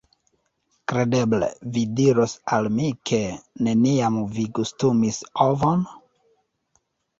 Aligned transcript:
Kredeble 0.91 1.49
vi 1.75 1.83
diros 1.99 2.33
al 2.57 2.71
mi 2.79 2.89
ke 3.11 3.21
neniam 3.69 4.19
vi 4.39 4.49
gustumis 4.59 5.23
ovon? 5.49 5.89